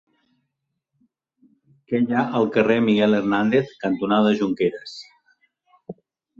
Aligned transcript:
Què 1.91 2.01
hi 2.07 2.15
ha 2.15 2.23
al 2.41 2.49
carrer 2.57 2.79
Miguel 2.87 3.19
Hernández 3.19 3.77
cantonada 3.87 4.35
Jonqueres? 4.43 4.99